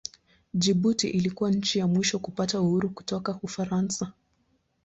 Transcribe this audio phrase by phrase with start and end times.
[0.53, 4.13] Jibuti ilikuwa nchi ya mwisho kupata uhuru kutoka Ufaransa.